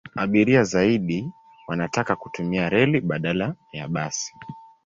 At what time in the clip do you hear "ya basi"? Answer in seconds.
3.73-4.33